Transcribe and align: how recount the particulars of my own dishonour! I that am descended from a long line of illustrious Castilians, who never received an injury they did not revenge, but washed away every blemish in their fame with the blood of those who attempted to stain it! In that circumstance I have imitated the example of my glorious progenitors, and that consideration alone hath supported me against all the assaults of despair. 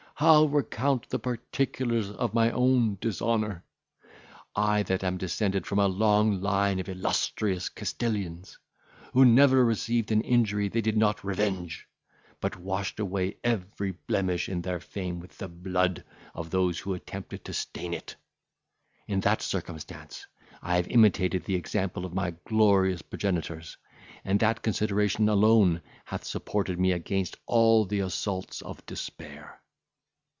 how 0.15 0.43
recount 0.45 1.09
the 1.09 1.17
particulars 1.17 2.11
of 2.11 2.31
my 2.31 2.51
own 2.51 2.95
dishonour! 3.01 3.65
I 4.55 4.83
that 4.83 5.03
am 5.03 5.17
descended 5.17 5.65
from 5.65 5.79
a 5.79 5.87
long 5.87 6.41
line 6.41 6.79
of 6.79 6.87
illustrious 6.87 7.69
Castilians, 7.69 8.59
who 9.13 9.25
never 9.25 9.65
received 9.65 10.11
an 10.11 10.21
injury 10.21 10.67
they 10.67 10.81
did 10.81 10.95
not 10.95 11.23
revenge, 11.23 11.87
but 12.39 12.55
washed 12.55 12.99
away 12.99 13.37
every 13.43 13.93
blemish 14.05 14.47
in 14.47 14.61
their 14.61 14.79
fame 14.79 15.19
with 15.19 15.39
the 15.39 15.47
blood 15.47 16.03
of 16.35 16.51
those 16.51 16.77
who 16.77 16.93
attempted 16.93 17.43
to 17.45 17.53
stain 17.53 17.91
it! 17.95 18.13
In 19.07 19.21
that 19.21 19.41
circumstance 19.41 20.27
I 20.61 20.75
have 20.75 20.87
imitated 20.87 21.45
the 21.45 21.55
example 21.55 22.05
of 22.05 22.13
my 22.13 22.35
glorious 22.45 23.01
progenitors, 23.01 23.75
and 24.23 24.39
that 24.41 24.61
consideration 24.61 25.27
alone 25.29 25.81
hath 26.05 26.25
supported 26.25 26.79
me 26.79 26.91
against 26.91 27.37
all 27.47 27.85
the 27.85 28.01
assaults 28.01 28.61
of 28.61 28.85
despair. 28.85 29.57